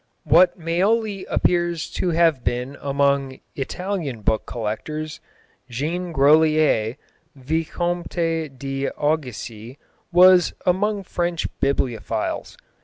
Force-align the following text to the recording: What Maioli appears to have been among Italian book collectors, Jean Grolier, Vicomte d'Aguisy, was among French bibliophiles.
What 0.23 0.57
Maioli 0.57 1.25
appears 1.29 1.87
to 1.91 2.09
have 2.09 2.43
been 2.43 2.75
among 2.81 3.39
Italian 3.55 4.23
book 4.23 4.47
collectors, 4.47 5.19
Jean 5.69 6.11
Grolier, 6.11 6.97
Vicomte 7.35 8.57
d'Aguisy, 8.57 9.77
was 10.11 10.55
among 10.65 11.03
French 11.03 11.45
bibliophiles. 11.59 12.57